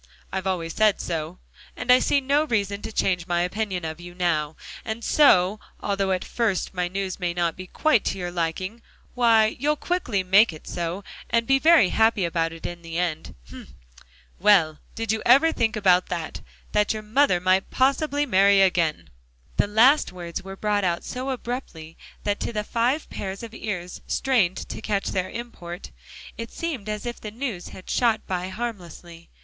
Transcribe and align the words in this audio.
I've 0.33 0.47
always 0.47 0.73
said 0.73 0.99
so, 0.99 1.37
and 1.77 1.91
I 1.91 1.99
see 1.99 2.21
no 2.21 2.45
reason 2.45 2.81
to 2.81 2.91
change 2.91 3.27
my 3.27 3.41
opinion 3.41 3.85
of 3.85 3.99
you 4.01 4.15
now. 4.15 4.55
And 4.83 5.03
so, 5.03 5.59
although 5.79 6.09
at 6.11 6.25
first 6.25 6.73
my 6.73 6.87
news 6.87 7.19
may 7.19 7.35
not 7.35 7.55
be 7.55 7.67
quite 7.67 8.03
to 8.05 8.17
your 8.17 8.31
liking, 8.31 8.81
why, 9.13 9.55
you'll 9.59 9.75
quickly 9.75 10.23
make 10.23 10.51
it 10.53 10.65
so, 10.67 11.03
and 11.29 11.45
be 11.45 11.59
very 11.59 11.89
happy 11.89 12.25
about 12.25 12.51
it 12.51 12.65
in 12.65 12.81
the 12.81 12.97
end. 12.97 13.35
Hem! 13.51 13.75
well, 14.39 14.79
did 14.95 15.11
you 15.11 15.21
ever 15.23 15.51
think 15.51 15.75
that 15.79 16.07
that 16.71 16.93
your 16.93 17.03
mother 17.03 17.39
might 17.39 17.69
possibly 17.69 18.25
marry 18.25 18.59
again?" 18.59 19.11
The 19.57 19.67
last 19.67 20.11
words 20.11 20.41
were 20.43 20.55
brought 20.55 20.83
out 20.83 21.03
so 21.03 21.29
abruptly, 21.29 21.95
that 22.23 22.39
to 22.39 22.51
the 22.51 22.63
five 22.63 23.07
pairs 23.11 23.43
of 23.43 23.53
ears 23.53 24.01
strained 24.07 24.57
to 24.69 24.81
catch 24.81 25.09
their 25.09 25.29
import, 25.29 25.91
it 26.39 26.49
seemed 26.51 26.89
as 26.89 27.05
if 27.05 27.21
the 27.21 27.29
news 27.29 27.67
had 27.67 27.87
shot 27.87 28.25
by 28.25 28.47
harmlessly. 28.49 29.29